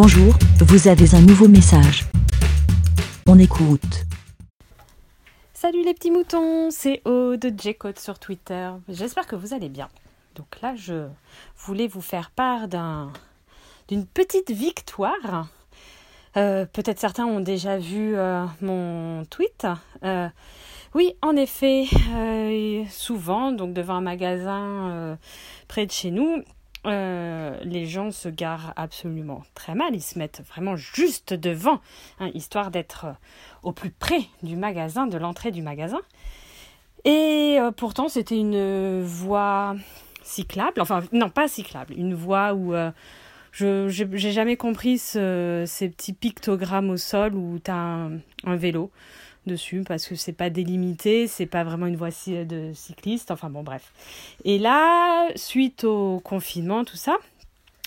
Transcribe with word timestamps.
Bonjour, 0.00 0.32
vous 0.60 0.86
avez 0.86 1.12
un 1.16 1.20
nouveau 1.20 1.48
message. 1.48 2.04
On 3.26 3.36
écoute. 3.36 4.04
Salut 5.52 5.82
les 5.82 5.92
petits 5.92 6.12
moutons, 6.12 6.70
c'est 6.70 7.02
Aude 7.04 7.40
de 7.40 7.98
sur 7.98 8.20
Twitter. 8.20 8.70
J'espère 8.88 9.26
que 9.26 9.34
vous 9.34 9.54
allez 9.54 9.68
bien. 9.68 9.88
Donc 10.36 10.60
là, 10.62 10.76
je 10.76 11.08
voulais 11.56 11.88
vous 11.88 12.00
faire 12.00 12.30
part 12.30 12.68
d'un, 12.68 13.12
d'une 13.88 14.06
petite 14.06 14.52
victoire. 14.52 15.48
Euh, 16.36 16.64
peut-être 16.64 17.00
certains 17.00 17.26
ont 17.26 17.40
déjà 17.40 17.78
vu 17.78 18.14
euh, 18.14 18.44
mon 18.60 19.24
tweet. 19.24 19.66
Euh, 20.04 20.28
oui, 20.94 21.16
en 21.22 21.34
effet, 21.34 21.86
souvent, 22.88 23.50
donc 23.50 23.74
devant 23.74 23.94
un 23.94 24.00
magasin 24.00 25.18
près 25.66 25.86
de 25.86 25.90
chez 25.90 26.12
nous, 26.12 26.44
les 26.84 27.86
gens 27.86 28.10
se 28.10 28.28
garent 28.28 28.72
absolument 28.76 29.42
très 29.54 29.74
mal. 29.74 29.94
Ils 29.94 30.02
se 30.02 30.18
mettent 30.18 30.42
vraiment 30.48 30.76
juste 30.76 31.34
devant, 31.34 31.80
hein, 32.20 32.30
histoire 32.34 32.70
d'être 32.70 33.06
au 33.62 33.72
plus 33.72 33.90
près 33.90 34.20
du 34.42 34.56
magasin, 34.56 35.06
de 35.06 35.18
l'entrée 35.18 35.50
du 35.50 35.62
magasin. 35.62 36.00
Et 37.04 37.58
pourtant, 37.76 38.08
c'était 38.08 38.38
une 38.38 39.02
voie 39.02 39.76
cyclable, 40.22 40.80
enfin 40.80 41.02
non 41.12 41.30
pas 41.30 41.48
cyclable, 41.48 41.94
une 41.96 42.14
voie 42.14 42.54
où 42.54 42.74
je 43.52 43.88
j'ai 43.88 44.32
jamais 44.32 44.56
compris 44.56 44.98
ce, 44.98 45.64
ces 45.66 45.88
petits 45.88 46.12
pictogrammes 46.12 46.90
au 46.90 46.96
sol 46.96 47.34
où 47.34 47.58
tu 47.58 47.70
as 47.70 48.08
un, 48.44 48.56
vélo 48.56 48.90
dessus 49.48 49.82
parce 49.86 50.06
que 50.06 50.14
c'est 50.14 50.32
pas 50.32 50.50
délimité, 50.50 51.26
c'est 51.26 51.46
pas 51.46 51.64
vraiment 51.64 51.86
une 51.86 51.96
voie 51.96 52.10
de 52.28 52.70
cycliste, 52.74 53.32
enfin 53.32 53.50
bon 53.50 53.64
bref. 53.64 53.92
Et 54.44 54.58
là, 54.58 55.28
suite 55.34 55.82
au 55.82 56.20
confinement, 56.20 56.84
tout 56.84 56.96
ça, 56.96 57.16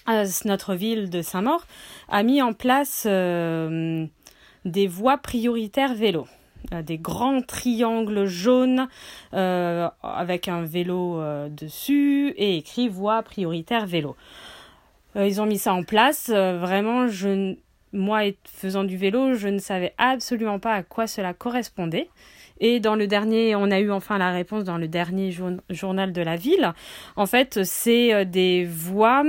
euh, 0.09 0.25
notre 0.43 0.75
ville 0.75 1.09
de 1.09 1.21
Saint-Maur 1.21 1.65
a 2.09 2.23
mis 2.23 2.41
en 2.41 2.51
place 2.51 3.05
euh, 3.07 4.05
des 4.65 4.87
voies 4.87 5.17
prioritaires 5.17 5.93
vélo 5.93 6.27
euh, 6.73 6.81
des 6.81 6.97
grands 6.97 7.41
triangles 7.41 8.25
jaunes 8.25 8.89
avec 9.31 10.47
un 10.49 10.63
vélo 10.63 11.21
dessus 11.49 12.33
et 12.35 12.57
écrit 12.57 12.89
voie 12.89 13.23
prioritaire 13.23 13.85
vélo. 13.85 14.17
Euh, 15.15 15.27
ils 15.27 15.41
ont 15.41 15.45
mis 15.45 15.57
ça 15.57 15.73
en 15.73 15.83
place. 15.83 16.31
Euh, 16.33 16.57
vraiment, 16.57 17.07
je, 17.07 17.55
moi, 17.93 18.21
faisant 18.45 18.83
du 18.83 18.97
vélo, 18.97 19.33
je 19.33 19.47
ne 19.47 19.59
savais 19.59 19.93
absolument 19.97 20.59
pas 20.59 20.73
à 20.73 20.83
quoi 20.83 21.07
cela 21.07 21.33
correspondait. 21.33 22.09
Et 22.59 22.79
dans 22.79 22.95
le 22.95 23.07
dernier, 23.07 23.55
on 23.55 23.71
a 23.71 23.79
eu 23.79 23.91
enfin 23.91 24.17
la 24.17 24.31
réponse 24.31 24.63
dans 24.63 24.77
le 24.77 24.87
dernier 24.87 25.35
journal 25.69 26.13
de 26.13 26.21
la 26.21 26.35
ville. 26.35 26.73
En 27.15 27.25
fait, 27.25 27.63
c'est 27.63 28.13
euh, 28.13 28.23
des 28.23 28.65
voies 28.65 29.23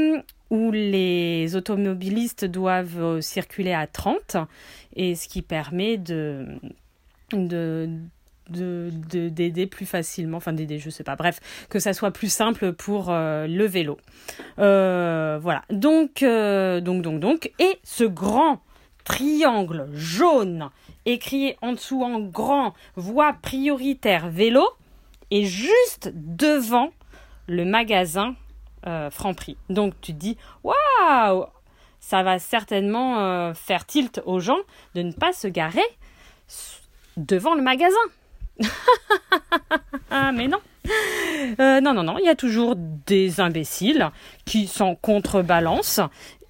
où 0.51 0.71
les 0.71 1.57
automobilistes 1.57 2.45
doivent 2.45 3.21
circuler 3.21 3.73
à 3.73 3.87
30 3.87 4.37
et 4.97 5.15
ce 5.15 5.27
qui 5.27 5.41
permet 5.41 5.97
de 5.97 6.47
de 8.49 8.91
d'aider 9.29 9.67
plus 9.67 9.87
facilement, 9.87 10.39
enfin 10.39 10.53
d'aider, 10.53 10.79
je 10.79 10.91
sais 10.91 11.05
pas, 11.05 11.17
bref, 11.17 11.41
que 11.69 11.79
ça 11.79 11.93
soit 11.93 12.11
plus 12.11 12.33
simple 12.33 12.73
pour 12.73 13.11
euh, 13.11 13.47
le 13.47 13.65
vélo. 13.65 13.99
Euh, 14.59 15.39
voilà, 15.41 15.63
donc, 15.71 16.23
euh, 16.23 16.81
donc, 16.81 17.03
donc, 17.03 17.21
donc, 17.21 17.53
et 17.59 17.79
ce 17.85 18.05
grand 18.05 18.61
triangle 19.05 19.89
jaune 19.93 20.71
écrit 21.07 21.57
en 21.63 21.73
dessous 21.73 22.03
en 22.03 22.21
grand 22.21 22.75
voie 22.97 23.33
prioritaire 23.43 24.29
vélo 24.29 24.65
est 25.31 25.45
juste 25.45 26.13
devant 26.15 26.91
le 27.49 27.65
magasin 27.65 28.35
Franprix. 29.11 29.57
Donc 29.69 29.95
tu 30.01 30.13
te 30.13 30.19
dis, 30.19 30.37
waouh, 30.65 31.47
ça 32.01 32.25
va 32.25 32.41
certainement 32.41 33.55
faire 33.55 33.87
tilt 33.87 34.21
aux 34.27 34.41
gens 34.41 34.59
de 34.97 35.03
ne 35.03 35.13
pas 35.13 35.33
se 35.33 35.47
garer 35.47 35.83
devant 37.17 37.55
le 37.55 37.63
magasin. 37.63 37.95
Mais 40.11 40.49
non. 40.49 40.59
Euh, 41.61 41.81
non, 41.81 41.95
non, 41.95 42.03
non, 42.03 42.19
il 42.19 42.25
y 42.25 42.29
a 42.29 42.35
toujours 42.35 42.75
des 42.77 43.41
imbéciles 43.41 44.11
qui 44.45 44.67
s'en 44.67 44.95
contrebalancent 44.95 46.01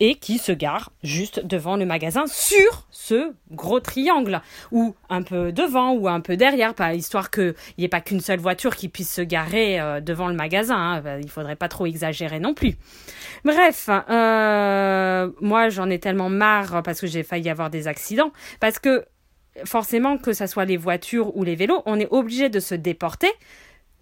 et 0.00 0.14
qui 0.16 0.38
se 0.38 0.52
garent 0.52 0.90
juste 1.02 1.46
devant 1.46 1.76
le 1.76 1.84
magasin 1.84 2.24
sur 2.26 2.86
ce 2.90 3.32
gros 3.50 3.78
triangle, 3.78 4.40
ou 4.72 4.94
un 5.10 5.22
peu 5.22 5.52
devant 5.52 5.92
ou 5.92 6.08
un 6.08 6.20
peu 6.20 6.36
derrière, 6.36 6.74
histoire 6.94 7.30
qu'il 7.30 7.54
n'y 7.78 7.84
ait 7.84 7.88
pas 7.88 8.00
qu'une 8.00 8.20
seule 8.20 8.40
voiture 8.40 8.74
qui 8.74 8.88
puisse 8.88 9.12
se 9.12 9.22
garer 9.22 9.80
euh, 9.80 10.00
devant 10.00 10.28
le 10.28 10.34
magasin. 10.34 10.76
Hein. 10.76 11.00
Bah, 11.02 11.18
il 11.20 11.30
faudrait 11.30 11.56
pas 11.56 11.68
trop 11.68 11.86
exagérer 11.86 12.40
non 12.40 12.54
plus. 12.54 12.76
Bref, 13.44 13.88
euh, 13.90 15.30
moi 15.40 15.68
j'en 15.68 15.90
ai 15.90 15.98
tellement 15.98 16.30
marre 16.30 16.82
parce 16.82 17.00
que 17.00 17.06
j'ai 17.06 17.22
failli 17.22 17.48
avoir 17.48 17.70
des 17.70 17.86
accidents, 17.86 18.32
parce 18.60 18.78
que 18.78 19.04
forcément, 19.64 20.18
que 20.18 20.32
ce 20.32 20.46
soit 20.46 20.64
les 20.64 20.76
voitures 20.76 21.36
ou 21.36 21.44
les 21.44 21.54
vélos, 21.54 21.82
on 21.86 21.98
est 21.98 22.08
obligé 22.10 22.48
de 22.48 22.60
se 22.60 22.74
déporter 22.74 23.30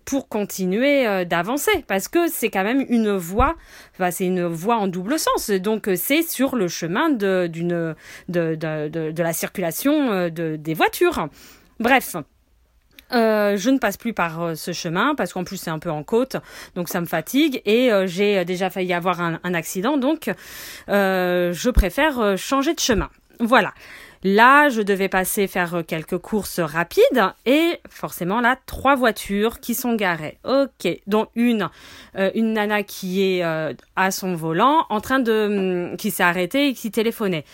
pour 0.04 0.28
continuer 0.28 1.06
euh, 1.06 1.24
d'avancer. 1.24 1.84
Parce 1.86 2.08
que 2.08 2.28
c'est 2.28 2.50
quand 2.50 2.64
même 2.64 2.84
une 2.88 3.12
voie 3.12 3.54
enfin, 3.94 4.10
c'est 4.10 4.26
une 4.26 4.44
voie 4.44 4.76
en 4.76 4.88
double 4.88 5.18
sens. 5.18 5.50
Donc 5.50 5.88
euh, 5.88 5.94
c'est 5.96 6.22
sur 6.22 6.56
le 6.56 6.68
chemin 6.68 7.10
de 7.10 7.46
d'une 7.46 7.94
de, 8.28 9.22
la 9.22 9.32
circulation 9.32 10.10
euh, 10.10 10.30
de, 10.30 10.56
des 10.56 10.74
voitures. 10.74 11.28
Bref. 11.78 12.16
Je 13.12 13.70
ne 13.70 13.78
passe 13.78 13.96
plus 13.96 14.12
par 14.12 14.56
ce 14.56 14.70
chemin 14.70 15.16
parce 15.16 15.32
qu'en 15.32 15.42
plus 15.42 15.56
c'est 15.56 15.70
un 15.70 15.80
peu 15.80 15.90
en 15.90 16.04
côte, 16.04 16.36
donc 16.76 16.88
ça 16.88 17.00
me 17.00 17.06
fatigue. 17.06 17.60
Et 17.66 17.90
j'ai 18.04 18.44
déjà 18.44 18.70
failli 18.70 18.92
avoir 18.92 19.20
un 19.20 19.54
accident, 19.54 19.96
donc 19.96 20.30
je 20.86 21.70
préfère 21.70 22.38
changer 22.38 22.72
de 22.72 22.78
chemin. 22.78 23.10
Voilà. 23.40 23.74
Là, 24.22 24.68
je 24.68 24.82
devais 24.82 25.08
passer 25.08 25.46
faire 25.46 25.76
euh, 25.76 25.82
quelques 25.82 26.18
courses 26.18 26.60
rapides 26.60 27.32
et 27.46 27.80
forcément 27.88 28.42
là, 28.42 28.58
trois 28.66 28.94
voitures 28.94 29.60
qui 29.60 29.74
sont 29.74 29.94
garées. 29.94 30.38
Ok, 30.44 30.88
dont 31.06 31.28
une, 31.34 31.70
euh, 32.16 32.30
une 32.34 32.52
nana 32.52 32.82
qui 32.82 33.22
est 33.22 33.42
euh, 33.42 33.72
à 33.96 34.10
son 34.10 34.34
volant, 34.34 34.84
en 34.90 35.00
train 35.00 35.20
de, 35.20 35.90
hum, 35.92 35.96
qui 35.96 36.10
s'est 36.10 36.22
arrêtée 36.22 36.68
et 36.68 36.74
qui 36.74 36.90
téléphonait. 36.90 37.44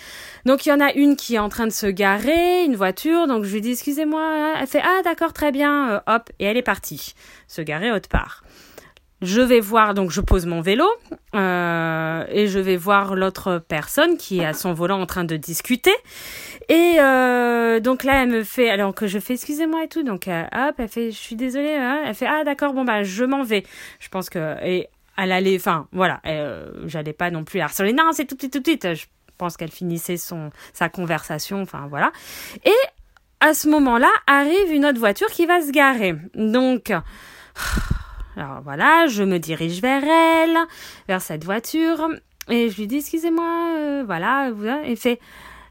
Donc 0.45 0.67
il 0.67 0.71
y 0.71 0.73
en 0.73 0.81
a 0.81 0.93
une 0.93 1.15
qui 1.15 1.37
est 1.37 1.39
en 1.39 1.49
train 1.49 1.69
de 1.69 1.73
se 1.73 1.87
garer, 1.87 2.65
une 2.65 2.75
voiture. 2.75 3.29
Donc 3.29 3.45
je 3.45 3.53
lui 3.55 3.61
dis 3.61 3.73
excusez-moi. 3.73 4.55
Elle 4.61 4.67
fait 4.67 4.83
ah 4.83 5.03
d'accord 5.05 5.33
très 5.33 5.53
bien. 5.53 6.03
hop 6.09 6.31
et 6.41 6.47
elle 6.47 6.57
est 6.57 6.63
partie 6.63 7.15
se 7.47 7.63
garer 7.63 7.93
autre 7.93 8.09
part. 8.09 8.43
Je 9.23 9.41
vais 9.41 9.61
voir, 9.61 9.95
donc 9.95 10.11
je 10.11 10.21
pose 10.21 10.45
mon 10.45 10.61
vélo 10.61 10.85
euh, 11.35 12.25
et 12.29 12.49
je 12.49 12.59
vais 12.59 12.77
voir 12.77 13.15
l'autre 13.15 13.65
personne 13.67 14.19
qui 14.19 14.41
est 14.41 14.45
à 14.45 14.53
son 14.53 14.75
volant 14.75 15.01
en 15.01 15.07
train 15.07 15.25
de 15.25 15.37
discuter. 15.37 15.95
Et 16.69 16.97
euh, 16.99 17.81
donc 17.81 18.05
là, 18.05 18.23
elle 18.23 18.29
me 18.29 18.43
fait, 18.43 18.69
alors 18.69 18.95
que 18.95 19.07
je 19.07 19.19
fais 19.19 19.35
excusez-moi 19.35 19.85
et 19.85 19.89
tout, 19.89 20.03
donc 20.03 20.29
euh, 20.29 20.45
hop, 20.55 20.75
elle 20.77 20.89
fait 20.89 21.11
je 21.11 21.17
suis 21.17 21.35
désolée, 21.35 21.75
hein. 21.75 22.03
elle 22.05 22.15
fait 22.15 22.27
ah 22.27 22.45
d'accord, 22.45 22.75
bon 22.75 22.85
bah 22.85 23.05
je 23.05 23.25
m'en 23.25 23.43
vais. 23.43 23.65
Je 24.01 24.09
pense 24.11 24.29
que 24.29 24.63
et 24.63 24.89
elle 25.17 25.33
allait, 25.33 25.57
enfin 25.57 25.89
voilà, 25.93 26.21
euh, 26.27 26.71
j'allais 26.85 27.15
pas 27.15 27.31
non 27.31 27.45
plus 27.45 27.61
harceler. 27.61 27.95
Non, 27.95 28.11
c'est 28.13 28.27
tout 28.27 28.35
de 28.35 28.41
suite, 28.41 28.53
tout 28.53 28.61
de 28.61 28.67
suite. 28.67 28.95
Je 28.95 29.07
pense 29.39 29.57
qu'elle 29.57 29.71
finissait 29.71 30.19
son 30.19 30.51
sa 30.75 30.91
conversation, 30.91 31.63
enfin 31.63 31.87
voilà. 31.89 32.13
Et 32.67 32.77
à 33.41 33.55
ce 33.55 33.69
moment-là, 33.69 34.11
arrive 34.27 34.73
une 34.73 34.85
autre 34.85 34.99
voiture 34.99 35.29
qui 35.29 35.47
va 35.47 35.63
se 35.63 35.71
garer. 35.71 36.17
Donc 36.35 36.93
alors 38.37 38.61
voilà, 38.63 39.07
je 39.07 39.23
me 39.23 39.39
dirige 39.39 39.81
vers 39.81 40.05
elle, 40.05 40.59
vers 41.09 41.23
cette 41.23 41.45
voiture, 41.45 42.11
et 42.51 42.69
je 42.69 42.77
lui 42.77 42.87
dis 42.87 42.99
excusez-moi, 42.99 43.71
euh, 43.77 44.03
voilà, 44.05 44.51
il 44.87 44.97
fait 44.97 45.19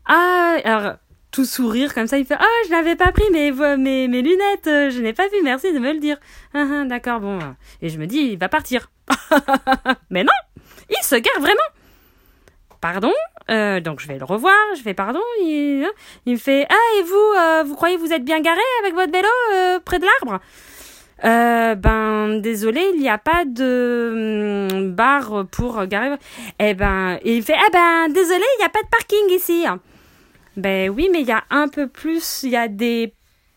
ah, 0.07 0.57
alors 0.63 0.93
tout 1.31 1.45
sourire 1.45 1.93
comme 1.93 2.07
ça, 2.07 2.17
il 2.17 2.25
fait 2.25 2.37
ah 2.39 2.45
je 2.65 2.71
n'avais 2.71 2.95
pas 2.95 3.11
pris 3.11 3.29
mes 3.31 3.51
mes, 3.51 4.07
mes 4.07 4.21
lunettes, 4.23 4.67
euh, 4.67 4.89
je 4.89 4.99
n'ai 4.99 5.13
pas 5.13 5.27
vu, 5.27 5.43
merci 5.43 5.73
de 5.73 5.79
me 5.79 5.93
le 5.93 5.99
dire. 5.99 6.17
Ah, 6.55 6.65
ah, 6.71 6.85
d'accord, 6.85 7.19
bon, 7.19 7.37
et 7.83 7.89
je 7.89 7.99
me 7.99 8.07
dis 8.07 8.17
il 8.17 8.37
va 8.39 8.49
partir. 8.49 8.89
Mais 10.09 10.23
non, 10.23 10.33
il 10.89 11.03
se 11.03 11.15
gare 11.15 11.39
vraiment. 11.39 11.59
Pardon, 12.81 13.13
euh, 13.51 13.79
donc 13.79 13.99
je 13.99 14.07
vais 14.07 14.17
le 14.17 14.25
revoir, 14.25 14.55
je 14.75 14.81
fais 14.81 14.95
pardon, 14.95 15.21
il, 15.41 15.87
il 16.25 16.33
me 16.33 16.37
fait 16.39 16.65
ah 16.67 16.99
et 16.99 17.03
vous, 17.03 17.69
vous 17.69 17.75
croyez 17.75 17.97
vous 17.97 18.11
êtes 18.11 18.25
bien 18.25 18.41
garé 18.41 18.61
avec 18.81 18.95
votre 18.95 19.11
vélo 19.11 19.27
près 19.85 19.99
de 19.99 20.05
l'arbre? 20.05 20.39
Euh, 21.23 21.75
ben 21.75 22.39
désolé, 22.41 22.81
il 22.93 22.99
n'y 22.99 23.09
a 23.09 23.17
pas 23.17 23.45
de 23.45 24.69
hum, 24.71 24.91
bar 24.91 25.45
pour 25.51 25.85
garer. 25.85 26.15
Eh 26.59 26.73
ben, 26.73 27.17
il 27.23 27.41
fait 27.41 27.55
eh 27.55 27.71
ben 27.71 28.09
désolé, 28.09 28.43
il 28.57 28.59
n'y 28.59 28.65
a 28.65 28.69
pas 28.69 28.81
de 28.83 28.89
parking 28.89 29.29
ici. 29.29 29.65
Ben 30.57 30.89
oui, 30.89 31.09
mais 31.11 31.21
il 31.21 31.27
y 31.27 31.31
a 31.31 31.43
un 31.49 31.67
peu 31.67 31.87
plus, 31.87 32.43
il 32.43 32.49
y 32.49 32.55
a 32.55 32.67
des 32.67 33.13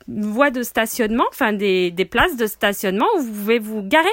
voies 0.07 0.51
de 0.51 0.63
stationnement, 0.63 1.27
enfin 1.31 1.53
des, 1.53 1.91
des 1.91 2.05
places 2.05 2.37
de 2.37 2.47
stationnement 2.47 3.07
où 3.17 3.21
vous 3.21 3.33
pouvez 3.33 3.59
vous 3.59 3.83
garer. 3.83 4.09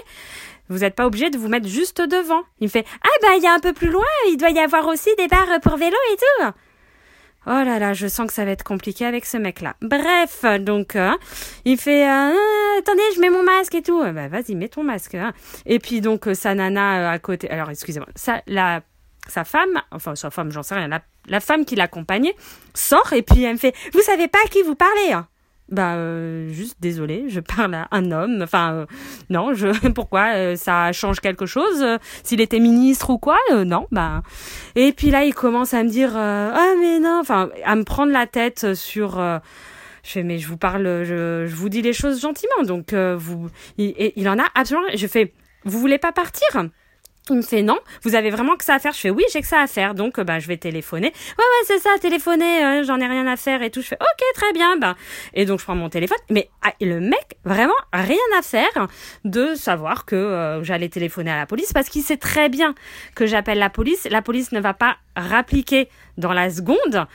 Vous 0.67 0.79
n'êtes 0.79 0.95
pas 0.95 1.05
obligé 1.05 1.29
de 1.29 1.37
vous 1.37 1.47
mettre 1.47 1.67
juste 1.67 2.01
devant. 2.01 2.41
Il 2.59 2.69
fait 2.69 2.85
ah 3.03 3.17
ben 3.21 3.33
il 3.37 3.43
y 3.43 3.47
a 3.47 3.53
un 3.53 3.59
peu 3.59 3.73
plus 3.73 3.89
loin, 3.89 4.03
il 4.27 4.37
doit 4.37 4.49
y 4.49 4.59
avoir 4.59 4.87
aussi 4.87 5.09
des 5.17 5.27
bars 5.27 5.59
pour 5.61 5.77
vélo 5.77 5.95
et 6.11 6.15
tout. 6.15 6.45
Oh 7.47 7.63
là 7.63 7.79
là, 7.79 7.93
je 7.93 8.07
sens 8.07 8.27
que 8.27 8.33
ça 8.33 8.43
va 8.43 8.51
être 8.51 8.63
compliqué 8.63 9.05
avec 9.05 9.25
ce 9.25 9.37
mec-là. 9.37 9.75
Bref, 9.81 10.45
donc 10.61 10.95
euh, 10.95 11.11
il 11.63 11.77
fait 11.77 12.07
euh, 12.07 12.33
attendez, 12.79 13.03
je 13.15 13.21
mets 13.21 13.29
mon 13.29 13.43
masque 13.43 13.75
et 13.75 13.81
tout. 13.81 14.01
Bah 14.01 14.27
vas-y, 14.27 14.55
mets 14.55 14.69
ton 14.69 14.83
masque. 14.83 15.15
Hein. 15.15 15.33
Et 15.65 15.79
puis 15.79 16.01
donc 16.01 16.27
euh, 16.27 16.33
sa 16.33 16.55
nana 16.55 17.11
à 17.11 17.19
côté. 17.19 17.49
Alors 17.49 17.69
excusez-moi, 17.69 18.09
ça 18.15 18.41
la 18.47 18.81
sa 19.27 19.43
femme, 19.43 19.81
enfin 19.91 20.15
sa 20.15 20.29
femme, 20.29 20.51
j'en 20.51 20.63
sais 20.63 20.75
rien, 20.75 20.87
la 20.87 21.01
la 21.27 21.39
femme 21.39 21.65
qui 21.65 21.75
l'accompagnait 21.75 22.35
sort 22.73 23.13
et 23.13 23.21
puis 23.21 23.43
elle 23.43 23.53
me 23.53 23.59
fait 23.59 23.75
Vous 23.93 24.01
savez 24.01 24.27
pas 24.27 24.39
à 24.45 24.49
qui 24.49 24.61
vous 24.61 24.75
parlez 24.75 25.11
hein? 25.11 25.27
Bah 25.69 25.95
euh, 25.95 26.47
juste 26.49 26.77
désolé, 26.79 27.25
je 27.27 27.39
parle 27.39 27.73
à 27.73 27.87
un 27.91 28.11
homme. 28.11 28.41
Enfin 28.43 28.73
euh, 28.73 28.85
non, 29.29 29.53
je 29.53 29.67
pourquoi 29.93 30.35
euh, 30.35 30.55
ça 30.55 30.91
change 30.91 31.19
quelque 31.19 31.45
chose? 31.45 31.83
S'il 32.23 32.41
était 32.41 32.59
ministre 32.59 33.09
ou 33.09 33.17
quoi? 33.17 33.37
Non, 33.51 33.87
bah. 33.91 34.21
Et 34.75 34.91
puis 34.91 35.09
là, 35.09 35.23
il 35.25 35.33
commence 35.33 35.73
à 35.73 35.83
me 35.83 35.89
dire 35.89 36.15
ah 36.15 36.73
mais 36.79 36.99
non, 36.99 37.19
enfin 37.19 37.49
à 37.63 37.75
me 37.75 37.83
prendre 37.83 38.11
la 38.11 38.27
tête 38.27 38.75
sur. 38.75 39.19
je 39.19 40.09
fais 40.09 40.23
mais 40.23 40.37
je 40.37 40.47
vous 40.47 40.57
parle, 40.57 41.03
je, 41.03 41.45
je 41.47 41.55
vous 41.55 41.69
dis 41.69 41.81
les 41.81 41.93
choses 41.93 42.21
gentiment. 42.21 42.63
Donc 42.63 42.93
vous, 42.93 43.49
il, 43.77 44.11
il 44.15 44.29
en 44.29 44.37
a 44.37 44.45
absolument. 44.53 44.87
Je 44.93 45.07
fais 45.07 45.33
vous 45.63 45.79
voulez 45.79 45.97
pas 45.97 46.11
partir? 46.11 46.69
Il 47.29 47.37
me 47.37 47.41
fait 47.41 47.61
non, 47.61 47.79
vous 48.03 48.15
avez 48.15 48.29
vraiment 48.29 48.55
que 48.55 48.63
ça 48.63 48.75
à 48.75 48.79
faire. 48.79 48.93
Je 48.93 48.99
fais 48.99 49.09
oui, 49.09 49.23
j'ai 49.31 49.41
que 49.41 49.47
ça 49.47 49.61
à 49.61 49.67
faire, 49.67 49.95
donc 49.95 50.19
bah 50.19 50.39
je 50.39 50.47
vais 50.47 50.57
téléphoner. 50.57 51.07
Ouais 51.07 51.43
ouais 51.43 51.65
c'est 51.65 51.79
ça, 51.79 51.89
téléphoner, 51.99 52.63
euh, 52.63 52.83
j'en 52.83 52.99
ai 52.99 53.07
rien 53.07 53.25
à 53.27 53.35
faire 53.35 53.61
et 53.61 53.71
tout. 53.71 53.81
Je 53.81 53.87
fais 53.87 53.97
ok 53.99 54.23
très 54.35 54.53
bien, 54.53 54.77
bah 54.77 54.95
et 55.33 55.45
donc 55.45 55.59
je 55.59 55.65
prends 55.65 55.75
mon 55.75 55.89
téléphone. 55.89 56.17
Mais 56.29 56.49
ah, 56.61 56.73
le 56.81 56.99
mec 56.99 57.37
vraiment 57.43 57.73
rien 57.93 58.17
à 58.37 58.41
faire 58.41 58.87
de 59.23 59.55
savoir 59.55 60.05
que 60.05 60.15
euh, 60.15 60.63
j'allais 60.63 60.89
téléphoner 60.89 61.31
à 61.31 61.37
la 61.37 61.45
police 61.45 61.73
parce 61.73 61.89
qu'il 61.89 62.03
sait 62.03 62.17
très 62.17 62.49
bien 62.49 62.75
que 63.15 63.25
j'appelle 63.25 63.59
la 63.59 63.69
police. 63.69 64.07
La 64.09 64.21
police 64.21 64.51
ne 64.51 64.59
va 64.59 64.73
pas 64.73 64.97
rappliquer 65.15 65.89
dans 66.17 66.33
la 66.33 66.49
seconde. 66.49 67.07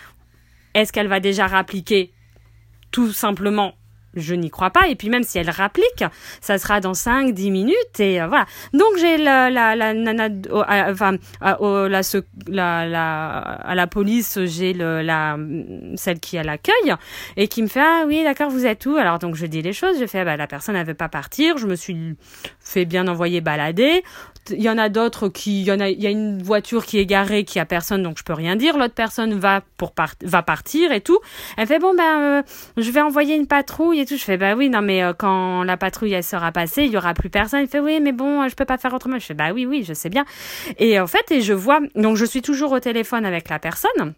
Est-ce 0.74 0.92
qu'elle 0.92 1.08
va 1.08 1.20
déjà 1.20 1.46
rappliquer 1.46 2.12
tout 2.90 3.12
simplement 3.12 3.74
je 4.14 4.34
n'y 4.34 4.50
crois 4.50 4.70
pas. 4.70 4.88
Et 4.88 4.96
puis 4.96 5.08
même 5.08 5.22
si 5.22 5.38
elle 5.38 5.50
rapplique, 5.50 6.04
ça 6.40 6.58
sera 6.58 6.80
dans 6.80 6.94
5, 6.94 7.32
10 7.32 7.50
minutes. 7.50 8.00
Et 8.00 8.20
euh, 8.20 8.26
voilà. 8.26 8.46
Donc 8.72 8.96
j'ai 8.98 9.16
la, 9.18 9.50
la, 9.50 9.94
nana, 9.94 10.28
enfin, 10.52 11.16
la, 11.40 12.86
la, 12.86 13.38
à 13.38 13.74
la 13.74 13.86
police, 13.86 14.38
j'ai 14.44 14.72
la, 14.72 15.38
celle 15.96 16.20
qui 16.20 16.38
a 16.38 16.42
l'accueil 16.42 16.94
et 17.36 17.48
qui 17.48 17.62
me 17.62 17.68
fait, 17.68 17.80
ah 17.80 18.04
oui, 18.06 18.22
d'accord, 18.24 18.50
vous 18.50 18.66
êtes 18.66 18.86
où? 18.86 18.96
Alors 18.96 19.18
donc 19.18 19.34
je 19.34 19.46
dis 19.46 19.62
les 19.62 19.72
choses. 19.72 19.98
Je 20.00 20.06
fais, 20.06 20.20
ah, 20.20 20.24
bah, 20.24 20.36
la 20.36 20.46
personne 20.46 20.76
ne 20.76 20.84
veut 20.84 20.94
pas 20.94 21.08
partir. 21.08 21.58
Je 21.58 21.66
me 21.66 21.76
suis 21.76 22.16
fait 22.60 22.84
bien 22.84 23.08
envoyer 23.08 23.40
balader 23.40 24.02
il 24.50 24.62
y 24.62 24.70
en 24.70 24.78
a 24.78 24.88
d'autres 24.88 25.28
qui, 25.28 25.60
il 25.60 25.66
y 25.66 25.72
en 25.72 25.80
a, 25.80 25.88
il 25.88 26.00
y 26.00 26.06
a 26.06 26.10
une 26.10 26.42
voiture 26.42 26.84
qui 26.86 26.98
est 26.98 27.06
garée, 27.06 27.44
qui 27.44 27.58
a 27.58 27.66
personne, 27.66 28.02
donc 28.02 28.18
je 28.18 28.24
peux 28.24 28.32
rien 28.32 28.56
dire. 28.56 28.78
L'autre 28.78 28.94
personne 28.94 29.34
va 29.34 29.62
pour 29.76 29.92
va 30.22 30.42
partir 30.42 30.92
et 30.92 31.00
tout. 31.00 31.18
Elle 31.56 31.66
fait 31.66 31.78
bon 31.78 31.94
ben, 31.94 32.20
euh, 32.20 32.42
je 32.76 32.90
vais 32.90 33.00
envoyer 33.00 33.36
une 33.36 33.46
et 34.00 34.06
tout. 34.06 34.16
Je 34.16 34.24
fais 34.24 34.36
bah 34.36 34.54
oui, 34.54 34.68
non 34.68 34.82
mais 34.82 35.02
euh, 35.02 35.12
quand 35.16 35.62
la 35.64 35.76
patrouille 35.76 36.12
elle 36.12 36.24
sera 36.24 36.52
passée, 36.52 36.84
il 36.84 36.90
y 36.90 36.96
aura 36.96 37.14
plus 37.14 37.30
personne. 37.30 37.60
Il 37.60 37.68
fait 37.68 37.80
oui, 37.80 38.00
mais 38.00 38.12
bon, 38.12 38.48
je 38.48 38.54
peux 38.54 38.64
pas 38.64 38.78
faire 38.78 38.92
autrement. 38.94 39.18
Je 39.18 39.26
fais 39.26 39.34
bah 39.34 39.52
oui, 39.52 39.66
oui, 39.66 39.84
je 39.86 39.94
sais 39.94 40.08
bien. 40.08 40.24
Et 40.78 40.98
en 40.98 41.06
fait, 41.06 41.30
et 41.30 41.40
je 41.40 41.52
vois, 41.52 41.80
donc 41.94 42.16
je 42.16 42.24
suis 42.24 42.42
toujours 42.42 42.72
au 42.72 42.80
téléphone 42.80 43.26
avec 43.26 43.48
la 43.48 43.58
personne. 43.58 44.14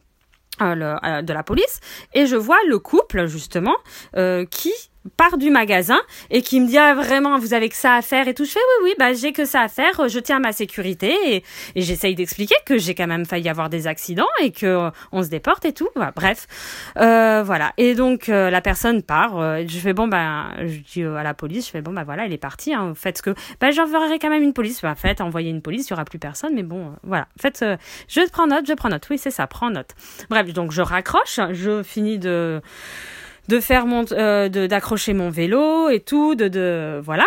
Euh, 0.60 1.22
de 1.22 1.32
la 1.32 1.42
police 1.42 1.80
et 2.12 2.26
je 2.26 2.36
vois 2.36 2.58
le 2.68 2.78
couple 2.78 3.26
justement 3.26 3.74
qui 4.50 4.72
part 5.16 5.38
du 5.38 5.50
magasin 5.50 6.00
et 6.30 6.42
qui 6.42 6.60
me 6.60 6.66
dit 6.66 6.78
ah 6.78 6.94
vraiment 6.94 7.38
vous 7.38 7.54
avez 7.54 7.68
que 7.68 7.76
ça 7.76 7.94
à 7.94 8.02
faire 8.02 8.28
et 8.28 8.34
tout. 8.34 8.44
Je 8.44 8.50
fais 8.52 8.60
oui 8.60 8.90
oui 8.90 8.94
bah 8.98 9.12
j'ai 9.12 9.32
que 9.32 9.44
ça 9.44 9.62
à 9.62 9.68
faire. 9.68 10.08
Je 10.08 10.18
tiens 10.18 10.36
à 10.36 10.40
ma 10.40 10.52
sécurité 10.52 11.14
et, 11.26 11.44
et 11.74 11.82
j'essaye 11.82 12.14
d'expliquer 12.14 12.54
que 12.66 12.78
j'ai 12.78 12.94
quand 12.94 13.06
même 13.06 13.26
failli 13.26 13.48
avoir 13.48 13.68
des 13.68 13.86
accidents 13.86 14.28
et 14.40 14.52
que 14.52 14.66
euh, 14.66 14.90
on 15.12 15.22
se 15.22 15.28
déporte 15.28 15.64
et 15.64 15.72
tout. 15.72 15.88
Bref. 16.16 16.46
Euh, 16.98 17.42
voilà. 17.44 17.72
Et 17.76 17.94
donc 17.94 18.28
euh, 18.28 18.50
la 18.50 18.60
personne 18.60 19.02
part 19.02 19.38
euh, 19.38 19.64
je 19.66 19.78
fais 19.78 19.92
bon 19.92 20.08
bah 20.08 20.46
je 20.64 20.78
dis 20.78 21.02
à 21.02 21.22
la 21.22 21.34
police 21.34 21.66
je 21.66 21.70
fais 21.72 21.82
bon 21.82 21.92
bah 21.92 22.04
voilà 22.04 22.26
elle 22.26 22.32
est 22.32 22.38
partie 22.38 22.74
hein, 22.74 22.92
faites 22.94 23.22
que 23.22 23.34
bah 23.60 23.70
j'enverrai 23.70 24.18
quand 24.18 24.30
même 24.30 24.42
une 24.42 24.52
police. 24.52 24.82
Bah 24.82 24.94
faites 24.94 25.20
envoyer 25.20 25.50
une 25.50 25.62
police 25.62 25.88
il 25.88 25.90
y 25.90 25.94
aura 25.94 26.04
plus 26.04 26.18
personne 26.18 26.54
mais 26.54 26.62
bon 26.62 26.92
voilà. 27.02 27.26
Faites 27.40 27.64
je 28.08 28.20
prends 28.30 28.46
note 28.46 28.66
je 28.66 28.74
prends 28.74 28.88
note. 28.88 29.06
Oui 29.10 29.18
c'est 29.18 29.30
ça 29.30 29.46
prends 29.46 29.70
note. 29.70 29.90
Bref 30.30 30.52
donc 30.52 30.72
je 30.72 30.82
raccroche 30.82 31.40
je 31.52 31.82
finis 31.82 32.18
de 32.18 32.60
de 33.48 33.60
faire 33.60 33.86
mon, 33.86 34.04
euh, 34.12 34.48
d'accrocher 34.48 35.14
mon 35.14 35.30
vélo 35.30 35.88
et 35.88 36.00
tout, 36.00 36.34
de, 36.34 36.48
de 36.48 37.00
voilà. 37.02 37.26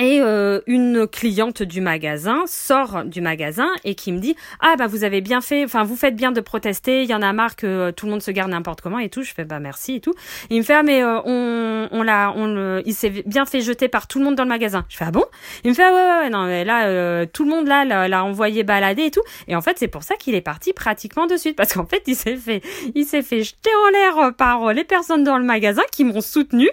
Et 0.00 0.20
euh, 0.20 0.60
une 0.66 1.06
cliente 1.06 1.62
du 1.62 1.80
magasin 1.80 2.42
sort 2.46 3.04
du 3.04 3.20
magasin 3.20 3.68
et 3.84 3.94
qui 3.94 4.10
me 4.10 4.18
dit 4.18 4.34
ah 4.58 4.74
bah 4.76 4.88
vous 4.88 5.04
avez 5.04 5.20
bien 5.20 5.40
fait 5.40 5.62
enfin 5.64 5.84
vous 5.84 5.94
faites 5.94 6.16
bien 6.16 6.32
de 6.32 6.40
protester 6.40 7.04
il 7.04 7.08
y 7.08 7.14
en 7.14 7.22
a 7.22 7.32
marre 7.32 7.54
que 7.54 7.66
euh, 7.66 7.92
tout 7.92 8.06
le 8.06 8.10
monde 8.10 8.22
se 8.22 8.32
garde 8.32 8.50
n'importe 8.50 8.80
comment 8.80 8.98
et 8.98 9.08
tout 9.08 9.22
je 9.22 9.32
fais 9.32 9.44
bah 9.44 9.60
merci 9.60 9.94
et 9.94 10.00
tout 10.00 10.12
il 10.50 10.58
me 10.58 10.62
fait 10.64 10.74
ah 10.74 10.82
mais 10.82 11.00
euh, 11.04 11.20
on 11.24 11.88
on 11.92 12.02
l'a 12.02 12.32
on 12.34 12.48
le 12.48 12.82
il 12.86 12.92
s'est 12.92 13.22
bien 13.24 13.46
fait 13.46 13.60
jeter 13.60 13.86
par 13.86 14.08
tout 14.08 14.18
le 14.18 14.24
monde 14.24 14.34
dans 14.34 14.42
le 14.42 14.48
magasin 14.48 14.84
je 14.88 14.96
fais 14.96 15.04
ah 15.06 15.12
bon? 15.12 15.26
Il 15.62 15.70
me 15.70 15.74
fait 15.76 15.84
ah 15.84 15.94
ouais 15.94 16.24
ouais, 16.24 16.30
non 16.30 16.46
mais 16.46 16.64
là 16.64 17.24
tout 17.26 17.44
le 17.44 17.50
monde 17.50 17.68
là 17.68 17.84
l'a 18.08 18.24
envoyé 18.24 18.64
balader 18.64 19.04
et 19.04 19.10
tout 19.12 19.22
et 19.46 19.54
en 19.54 19.60
fait 19.60 19.78
c'est 19.78 19.86
pour 19.86 20.02
ça 20.02 20.16
qu'il 20.16 20.34
est 20.34 20.40
parti 20.40 20.72
pratiquement 20.72 21.26
de 21.26 21.36
suite. 21.36 21.54
Parce 21.54 21.72
qu'en 21.72 21.86
fait 21.86 22.02
il 22.08 22.16
s'est 22.16 22.36
fait 22.36 22.62
il 22.96 23.04
s'est 23.04 23.22
fait 23.22 23.44
jeter 23.44 23.70
en 23.86 23.90
l'air 23.90 24.34
par 24.34 24.72
les 24.72 24.84
personnes 24.84 25.22
dans 25.22 25.38
le 25.38 25.44
magasin 25.44 25.82
qui 25.92 26.02
m'ont 26.02 26.20
soutenu. 26.20 26.68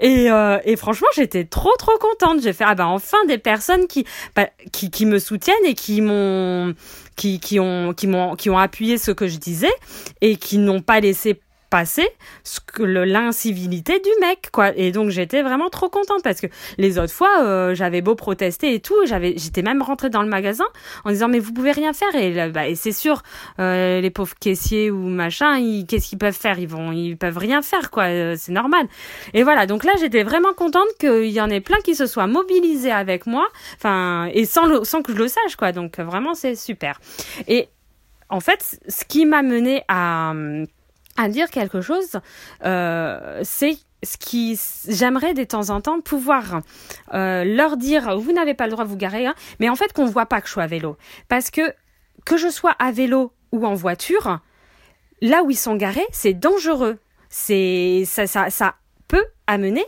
Et 0.00 0.26
et 0.64 0.76
franchement 0.76 1.08
j'étais 1.14 1.44
trop 1.44 1.76
trop 1.78 1.96
contente 1.98 2.47
j'ai 2.48 2.54
fait 2.54 2.64
ah 2.66 2.74
ben 2.74 2.86
enfin 2.86 3.18
des 3.26 3.38
personnes 3.38 3.86
qui 3.86 4.04
bah, 4.34 4.48
qui, 4.72 4.90
qui 4.90 5.06
me 5.06 5.18
soutiennent 5.18 5.56
et 5.64 5.74
qui 5.74 6.00
m'ont 6.00 6.74
qui, 7.16 7.40
qui 7.40 7.60
ont 7.60 7.92
qui 7.92 8.06
m'ont 8.06 8.36
qui 8.36 8.48
ont 8.48 8.58
appuyé 8.58 8.96
ce 8.96 9.10
que 9.10 9.28
je 9.28 9.36
disais 9.36 9.72
et 10.20 10.36
qui 10.36 10.58
n'ont 10.58 10.80
pas 10.80 11.00
laissé 11.00 11.40
passer 11.70 12.08
ce 12.44 12.60
que 12.60 12.82
l'incivilité 12.82 14.00
du 14.00 14.10
mec 14.20 14.48
quoi. 14.52 14.72
Et 14.76 14.92
donc 14.92 15.10
j'étais 15.10 15.42
vraiment 15.42 15.68
trop 15.68 15.88
contente 15.88 16.22
parce 16.22 16.40
que 16.40 16.46
les 16.78 16.98
autres 16.98 17.12
fois 17.12 17.42
euh, 17.42 17.74
j'avais 17.74 18.00
beau 18.00 18.14
protester 18.14 18.74
et 18.74 18.80
tout 18.80 18.94
j'avais 19.06 19.34
j'étais 19.36 19.62
même 19.62 19.82
rentrée 19.82 20.10
dans 20.10 20.22
le 20.22 20.28
magasin 20.28 20.64
en 21.04 21.10
disant 21.10 21.28
mais 21.28 21.38
vous 21.38 21.52
pouvez 21.52 21.72
rien 21.72 21.92
faire. 21.92 22.14
Et, 22.14 22.50
bah, 22.50 22.68
et 22.68 22.74
c'est 22.74 22.92
sûr 22.92 23.22
euh, 23.58 24.00
les 24.00 24.10
pauvres 24.10 24.34
caissiers 24.40 24.90
ou 24.90 24.98
machin 24.98 25.84
qu'est-ce 25.86 26.08
qu'ils 26.08 26.18
peuvent 26.18 26.36
faire? 26.36 26.58
Ils 26.58 26.68
vont 26.68 26.92
ils 26.92 27.16
peuvent 27.16 27.38
rien 27.38 27.62
faire 27.62 27.90
quoi. 27.90 28.04
Euh, 28.04 28.34
c'est 28.38 28.52
normal. 28.52 28.86
Et 29.34 29.42
voilà. 29.42 29.66
Donc 29.66 29.84
là 29.84 29.92
j'étais 30.00 30.22
vraiment 30.22 30.54
contente 30.54 30.88
qu'il 30.98 31.30
y 31.30 31.40
en 31.40 31.50
ait 31.50 31.60
plein 31.60 31.78
qui 31.84 31.94
se 31.94 32.06
soient 32.06 32.26
mobilisés 32.26 32.92
avec 32.92 33.26
moi. 33.26 33.46
Enfin 33.76 34.30
et 34.32 34.46
sans 34.46 34.66
le, 34.66 34.84
sans 34.84 35.02
que 35.02 35.12
je 35.12 35.18
le 35.18 35.28
sache 35.28 35.56
quoi. 35.56 35.72
Donc 35.72 35.98
vraiment 35.98 36.34
c'est 36.34 36.54
super. 36.54 37.00
Et 37.46 37.68
en 38.30 38.40
fait 38.40 38.80
ce 38.88 39.04
qui 39.04 39.26
m'a 39.26 39.42
mené 39.42 39.82
à 39.88 40.32
à 41.18 41.28
dire 41.28 41.50
quelque 41.50 41.82
chose, 41.82 42.20
euh, 42.64 43.40
c'est 43.42 43.76
ce 44.04 44.16
qui 44.16 44.58
j'aimerais 44.86 45.34
de 45.34 45.42
temps 45.42 45.70
en 45.70 45.80
temps 45.80 46.00
pouvoir 46.00 46.60
euh, 47.12 47.42
leur 47.44 47.76
dire 47.76 48.16
vous 48.16 48.32
n'avez 48.32 48.54
pas 48.54 48.66
le 48.66 48.70
droit 48.70 48.84
de 48.84 48.88
vous 48.88 48.96
garer 48.96 49.26
hein, 49.26 49.34
mais 49.58 49.68
en 49.68 49.74
fait 49.74 49.92
qu'on 49.92 50.06
voit 50.06 50.26
pas 50.26 50.40
que 50.40 50.46
je 50.46 50.52
suis 50.52 50.60
à 50.60 50.68
vélo. 50.68 50.96
Parce 51.28 51.50
que 51.50 51.74
que 52.24 52.36
je 52.36 52.48
sois 52.48 52.76
à 52.78 52.92
vélo 52.92 53.32
ou 53.50 53.66
en 53.66 53.74
voiture 53.74 54.38
là 55.20 55.42
où 55.42 55.50
ils 55.50 55.56
sont 55.56 55.74
garés 55.74 56.06
c'est 56.12 56.34
dangereux. 56.34 56.98
C'est 57.28 58.04
ça, 58.06 58.28
ça 58.28 58.50
ça 58.50 58.76
peut 59.08 59.24
amener 59.48 59.84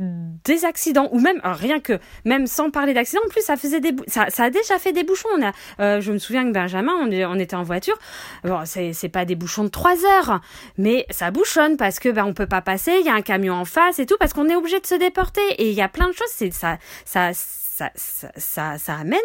des 0.00 0.64
accidents 0.64 1.08
ou 1.12 1.20
même 1.20 1.40
rien 1.44 1.78
que 1.78 1.98
même 2.24 2.46
sans 2.46 2.70
parler 2.70 2.94
d'accidents 2.94 3.20
en 3.26 3.28
plus 3.28 3.42
ça 3.42 3.56
faisait 3.56 3.80
des 3.80 3.94
ça, 4.06 4.30
ça 4.30 4.44
a 4.44 4.50
déjà 4.50 4.78
fait 4.78 4.92
des 4.92 5.04
bouchons 5.04 5.28
on 5.36 5.46
a, 5.46 5.52
euh, 5.80 6.00
je 6.00 6.10
me 6.10 6.18
souviens 6.18 6.44
que 6.44 6.52
Benjamin 6.52 6.92
on, 7.02 7.12
on 7.12 7.38
était 7.38 7.56
en 7.56 7.62
voiture. 7.62 7.98
Bon 8.44 8.64
c'est 8.64 8.94
c'est 8.94 9.10
pas 9.10 9.26
des 9.26 9.36
bouchons 9.36 9.64
de 9.64 9.68
trois 9.68 10.04
heures 10.06 10.40
mais 10.78 11.04
ça 11.10 11.30
bouchonne 11.30 11.76
parce 11.76 11.98
que 11.98 12.08
ben 12.08 12.24
on 12.24 12.32
peut 12.32 12.46
pas 12.46 12.62
passer 12.62 12.92
il 13.00 13.06
y 13.06 13.10
a 13.10 13.14
un 13.14 13.20
camion 13.20 13.54
en 13.54 13.66
face 13.66 13.98
et 13.98 14.06
tout 14.06 14.16
parce 14.18 14.32
qu'on 14.32 14.48
est 14.48 14.56
obligé 14.56 14.80
de 14.80 14.86
se 14.86 14.94
déporter. 14.94 15.42
Et 15.58 15.68
il 15.68 15.74
y 15.74 15.82
a 15.82 15.88
plein 15.88 16.08
de 16.08 16.14
choses 16.14 16.30
c'est 16.30 16.52
ça 16.52 16.78
ça 17.04 17.32
ça, 17.88 18.30
ça, 18.36 18.78
ça, 18.78 18.94
amène, 18.94 19.20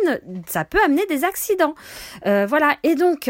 ça 0.48 0.64
peut 0.64 0.80
amener 0.84 1.06
des 1.08 1.24
accidents. 1.24 1.76
Euh, 2.26 2.46
voilà. 2.46 2.78
Et 2.84 2.96
donc, 2.96 3.30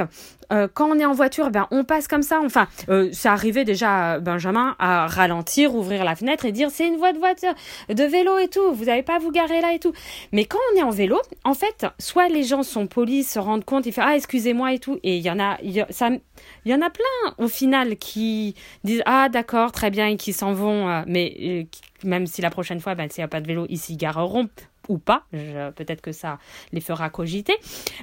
euh, 0.51 0.67
quand 0.72 0.89
on 0.89 1.00
est 1.00 1.05
en 1.05 1.13
voiture, 1.13 1.50
ben 1.50 1.67
on 1.72 1.84
passe 1.84 2.08
comme 2.08 2.22
ça. 2.22 2.39
Enfin, 2.44 2.67
euh, 2.89 3.10
ça 3.12 3.32
arrivait 3.32 3.63
déjà 3.63 4.20
Benjamin 4.20 4.75
à 4.77 5.08
ralentir, 5.08 5.74
ouvrir 5.74 6.03
la 6.03 6.15
fenêtre 6.15 6.46
et 6.46 6.51
dire 6.51 6.70
c'est 6.70 6.88
une 6.88 6.98
voie 6.98 7.13
de 7.13 7.17
voiture, 7.17 7.53
de 7.89 8.03
vélo 8.03 8.38
et 8.38 8.48
tout. 8.48 8.74
Vous 8.74 8.86
n'avez 8.86 9.03
pas 9.03 9.15
à 9.15 9.20
vous 9.20 9.32
garer 9.32 9.62
là 9.62 9.74
et 9.74 9.79
tout. 9.79 9.94
Mais 10.32 10.46
quand 10.46 10.60
on 10.74 10.79
est 10.79 10.84
en 10.84 10.91
vélo, 10.91 11.20
en 11.44 11.53
fait, 11.53 11.88
soit 12.00 12.27
les 12.27 12.44
gens 12.44 12.63
sont 12.63 12.88
polis, 12.88 13.29
se 13.29 13.39
rendent 13.39 13.65
compte, 13.65 13.86
ils 13.86 13.94
font 13.94 14.03
ah 14.03 14.15
excusez-moi 14.15 14.74
et 14.74 14.79
tout. 14.79 15.00
Et 15.03 15.17
il 15.17 15.24
y 15.24 15.32
en 15.32 15.39
a, 15.39 15.58
il 15.63 15.74
y 15.74 16.74
en 16.74 16.82
a 16.82 16.89
plein 16.89 17.34
au 17.38 17.48
final 17.48 17.98
qui 17.98 18.55
disent 18.84 19.03
ah 19.05 19.29
d'accord 19.29 19.72
très 19.72 19.89
bien 19.89 20.08
et 20.08 20.17
qui 20.17 20.34
s'en 20.34 20.53
vont. 20.53 20.89
Euh, 20.89 21.01
mais 21.08 21.67
même 22.04 22.28
si 22.28 22.42
la 22.42 22.50
prochaine 22.50 22.80
fois, 22.80 22.96
ben 22.96 23.10
s'il 23.10 23.22
n'y 23.22 23.25
a 23.25 23.30
pas 23.30 23.42
de 23.42 23.48
vélo, 23.48 23.66
ils 23.70 23.80
s'y 23.80 23.98
gareront 23.98 24.50
ou 24.88 24.98
pas. 24.98 25.24
Peut-être 25.32 26.02
que 26.02 26.12
ça 26.12 26.38
les 26.72 26.82
fera 26.82 27.10
cogiter. 27.10 27.56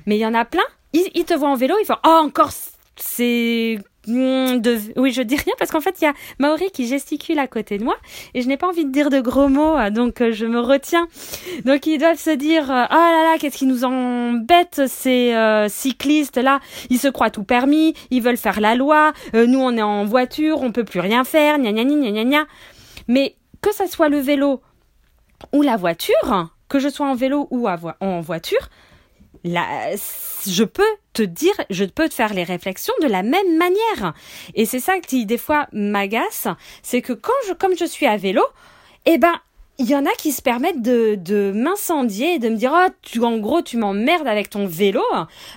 Mais 0.06 0.16
il 0.16 0.20
y 0.20 0.26
en 0.26 0.34
a 0.34 0.44
plein 0.44 0.62
ils, 0.92 1.24
te 1.24 1.34
voient 1.34 1.48
en 1.48 1.56
vélo, 1.56 1.74
ils 1.80 1.86
font 1.86 1.96
oh 2.04 2.20
encore 2.22 2.50
c'est 2.96 3.78
de... 4.06 5.00
oui 5.00 5.12
je 5.12 5.22
dis 5.22 5.36
rien 5.36 5.54
parce 5.58 5.70
qu'en 5.70 5.80
fait 5.80 5.96
il 6.02 6.04
y 6.04 6.06
a 6.06 6.12
Maori 6.38 6.70
qui 6.70 6.86
gesticule 6.86 7.38
à 7.38 7.46
côté 7.46 7.78
de 7.78 7.84
moi 7.84 7.96
et 8.34 8.42
je 8.42 8.48
n'ai 8.48 8.58
pas 8.58 8.68
envie 8.68 8.84
de 8.84 8.90
dire 8.90 9.08
de 9.08 9.20
gros 9.20 9.48
mots 9.48 9.78
euh, 9.78 9.88
donc 9.88 10.20
euh, 10.20 10.32
je 10.32 10.44
me 10.44 10.60
retiens 10.60 11.08
donc 11.64 11.86
ils 11.86 11.98
doivent 11.98 12.18
se 12.18 12.30
dire 12.30 12.70
euh, 12.70 12.84
oh 12.90 12.94
là 12.94 13.32
là 13.32 13.38
qu'est-ce 13.38 13.56
qui 13.56 13.66
nous 13.66 13.84
embête 13.84 14.82
ces 14.88 15.34
cyclistes 15.68 16.36
là 16.36 16.60
ils 16.90 16.98
se 16.98 17.08
croient 17.08 17.30
tout 17.30 17.44
permis 17.44 17.94
ils 18.10 18.22
veulent 18.22 18.36
faire 18.36 18.60
la 18.60 18.74
loi 18.74 19.12
nous 19.32 19.60
on 19.60 19.74
est 19.76 19.82
en 19.82 20.04
voiture 20.04 20.60
on 20.60 20.70
peut 20.70 20.84
plus 20.84 21.00
rien 21.00 21.24
faire 21.24 21.58
gna 21.58 21.72
gna 21.72 21.84
gna 21.84 22.10
gna 22.10 22.24
gna 22.24 22.46
mais 23.08 23.36
que 23.62 23.72
ça 23.72 23.86
soit 23.86 24.08
le 24.08 24.18
vélo 24.18 24.60
ou 25.52 25.62
la 25.62 25.76
voiture 25.76 26.50
que 26.68 26.78
je 26.78 26.88
sois 26.88 27.06
en 27.06 27.14
vélo 27.14 27.48
ou 27.50 27.68
en 27.68 28.20
voiture 28.20 28.68
la, 29.44 29.96
je 30.46 30.64
peux 30.64 30.82
te 31.12 31.22
dire, 31.22 31.54
je 31.70 31.84
peux 31.84 32.08
te 32.08 32.14
faire 32.14 32.34
les 32.34 32.44
réflexions 32.44 32.94
de 33.02 33.08
la 33.08 33.22
même 33.22 33.56
manière. 33.56 34.14
Et 34.54 34.66
c'est 34.66 34.80
ça 34.80 34.98
qui 35.00 35.26
des 35.26 35.38
fois 35.38 35.66
m'agace, 35.72 36.48
c'est 36.82 37.02
que 37.02 37.12
quand 37.12 37.32
je, 37.48 37.52
comme 37.52 37.76
je 37.76 37.84
suis 37.84 38.06
à 38.06 38.16
vélo, 38.16 38.42
eh 39.06 39.18
ben 39.18 39.34
il 39.78 39.88
y 39.88 39.96
en 39.96 40.04
a 40.04 40.10
qui 40.10 40.32
se 40.32 40.42
permettent 40.42 40.82
de, 40.82 41.16
de 41.16 41.50
m'incendier 41.52 42.38
de 42.38 42.50
me 42.50 42.56
dire 42.56 42.72
oh 42.74 42.90
tu 43.00 43.24
en 43.24 43.38
gros 43.38 43.62
tu 43.62 43.78
m'emmerdes 43.78 44.28
avec 44.28 44.50
ton 44.50 44.66
vélo 44.66 45.02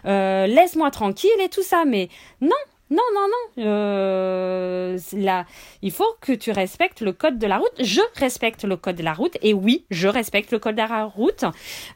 euh, 0.05 0.47
laisse-moi 0.47 0.89
tranquille 0.89 1.29
et 1.41 1.49
tout 1.49 1.61
ça 1.61 1.83
mais 1.85 2.07
non 2.39 2.55
non 2.89 3.03
non 3.13 3.27
non. 3.27 3.63
Euh, 3.65 4.97
là 5.13 5.45
il 5.81 5.91
faut 5.91 6.15
que 6.21 6.33
tu 6.33 6.51
respectes 6.51 7.01
le 7.01 7.13
code 7.13 7.39
de 7.39 7.47
la 7.47 7.57
route. 7.57 7.73
Je 7.79 8.01
respecte 8.15 8.63
le 8.63 8.77
code 8.77 8.95
de 8.95 9.03
la 9.03 9.13
route. 9.13 9.37
Et 9.41 9.53
oui 9.53 9.85
je 9.89 10.07
respecte 10.07 10.51
le 10.51 10.59
code 10.59 10.75
de 10.75 10.81
la 10.81 11.05
route. 11.05 11.45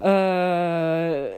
Euh, 0.02 1.36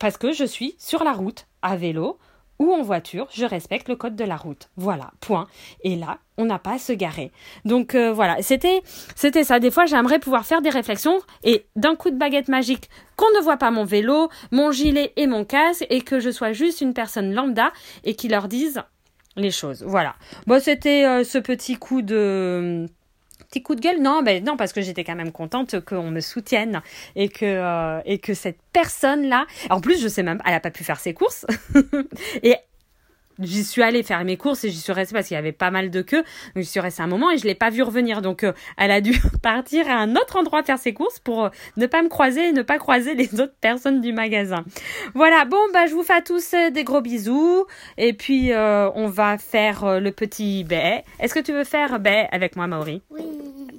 parce 0.00 0.16
que 0.16 0.32
je 0.32 0.44
suis 0.44 0.74
sur 0.78 1.04
la 1.04 1.12
route 1.12 1.46
à 1.62 1.76
vélo 1.76 2.18
ou 2.58 2.72
en 2.72 2.82
voiture, 2.82 3.28
je 3.32 3.44
respecte 3.44 3.88
le 3.88 3.96
code 3.96 4.16
de 4.16 4.24
la 4.24 4.36
route. 4.36 4.68
Voilà, 4.76 5.10
point. 5.20 5.46
Et 5.82 5.96
là, 5.96 6.18
on 6.36 6.44
n'a 6.44 6.58
pas 6.58 6.72
à 6.72 6.78
se 6.78 6.92
garer. 6.92 7.30
Donc 7.64 7.94
euh, 7.94 8.12
voilà, 8.12 8.42
c'était 8.42 8.82
c'était 9.14 9.44
ça. 9.44 9.60
Des 9.60 9.70
fois, 9.70 9.86
j'aimerais 9.86 10.18
pouvoir 10.18 10.44
faire 10.44 10.62
des 10.62 10.70
réflexions 10.70 11.20
et 11.44 11.66
d'un 11.76 11.94
coup 11.94 12.10
de 12.10 12.16
baguette 12.16 12.48
magique, 12.48 12.88
qu'on 13.16 13.30
ne 13.36 13.42
voit 13.42 13.56
pas 13.56 13.70
mon 13.70 13.84
vélo, 13.84 14.28
mon 14.50 14.72
gilet 14.72 15.12
et 15.16 15.26
mon 15.26 15.44
casque 15.44 15.86
et 15.90 16.00
que 16.00 16.20
je 16.20 16.30
sois 16.30 16.52
juste 16.52 16.80
une 16.80 16.94
personne 16.94 17.32
lambda 17.32 17.72
et 18.04 18.14
qui 18.14 18.28
leur 18.28 18.48
dise 18.48 18.82
les 19.36 19.50
choses. 19.50 19.84
Voilà. 19.86 20.14
Bon, 20.46 20.60
c'était 20.60 21.04
euh, 21.04 21.24
ce 21.24 21.38
petit 21.38 21.76
coup 21.76 22.02
de 22.02 22.86
petit 23.48 23.62
coup 23.62 23.74
de 23.74 23.80
gueule. 23.80 24.00
Non, 24.00 24.22
ben 24.22 24.44
non, 24.44 24.56
parce 24.56 24.72
que 24.72 24.80
j'étais 24.80 25.04
quand 25.04 25.14
même 25.14 25.32
contente 25.32 25.80
qu'on 25.84 26.10
me 26.10 26.20
soutienne 26.20 26.82
et 27.16 27.28
que 27.28 27.44
euh, 27.44 28.00
et 28.04 28.18
que 28.18 28.34
cette 28.34 28.58
personne 28.72 29.28
là, 29.28 29.46
en 29.70 29.80
plus 29.80 30.00
je 30.00 30.08
sais 30.08 30.22
même, 30.22 30.40
elle 30.44 30.54
a 30.54 30.60
pas 30.60 30.70
pu 30.70 30.84
faire 30.84 31.00
ses 31.00 31.14
courses. 31.14 31.46
Et 32.42 32.56
j'y 33.38 33.64
suis 33.64 33.82
allée 33.82 34.02
faire 34.02 34.24
mes 34.24 34.36
courses 34.36 34.64
et 34.64 34.70
j'y 34.70 34.80
suis 34.80 34.92
restée 34.92 35.14
parce 35.14 35.28
qu'il 35.28 35.34
y 35.34 35.38
avait 35.38 35.52
pas 35.52 35.70
mal 35.70 35.90
de 35.90 36.02
queues. 36.02 36.22
Donc 36.54 36.62
j'y 36.62 36.66
suis 36.66 36.80
restée 36.80 37.02
un 37.02 37.06
moment 37.06 37.30
et 37.30 37.38
je 37.38 37.44
l'ai 37.44 37.54
pas 37.54 37.70
vue 37.70 37.82
revenir. 37.82 38.22
Donc 38.22 38.44
euh, 38.44 38.52
elle 38.76 38.90
a 38.90 39.00
dû 39.00 39.18
partir 39.42 39.88
à 39.88 39.94
un 39.94 40.16
autre 40.16 40.36
endroit 40.36 40.62
faire 40.62 40.78
ses 40.78 40.94
courses 40.94 41.18
pour 41.18 41.44
euh, 41.44 41.48
ne 41.76 41.86
pas 41.86 42.02
me 42.02 42.08
croiser 42.08 42.48
et 42.48 42.52
ne 42.52 42.62
pas 42.62 42.78
croiser 42.78 43.14
les 43.14 43.40
autres 43.40 43.56
personnes 43.60 44.00
du 44.00 44.12
magasin. 44.12 44.64
Voilà, 45.14 45.44
bon 45.44 45.58
bah 45.72 45.86
je 45.86 45.94
vous 45.94 46.02
fais 46.02 46.14
à 46.14 46.22
tous 46.22 46.54
des 46.72 46.84
gros 46.84 47.00
bisous 47.00 47.66
et 47.96 48.12
puis 48.12 48.50
on 48.54 49.06
va 49.08 49.38
faire 49.38 50.00
le 50.00 50.10
petit 50.10 50.64
baie. 50.64 51.04
Est-ce 51.20 51.34
que 51.34 51.40
tu 51.40 51.52
veux 51.52 51.64
faire 51.64 51.98
baie 52.00 52.28
avec 52.32 52.56
moi 52.56 52.66
Maori? 52.66 53.02
Oui. 53.10 53.22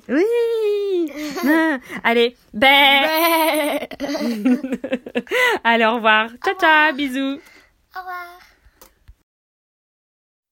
oui 0.10 0.26
Allez, 2.04 2.36
bé 2.54 2.68
Allez, 5.64 5.86
au 5.86 5.96
revoir. 5.96 6.30
Ciao, 6.44 6.56
ciao, 6.60 6.94
bisous. 6.96 7.40
Au 7.96 8.00
revoir. 8.00 8.49